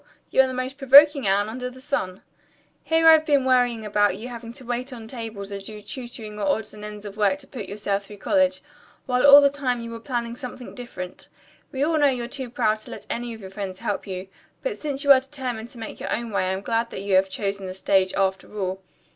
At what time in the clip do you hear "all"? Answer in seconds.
9.27-9.41, 11.83-11.99, 18.59-18.81